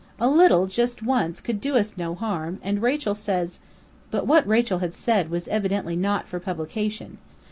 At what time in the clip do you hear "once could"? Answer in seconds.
1.03-1.61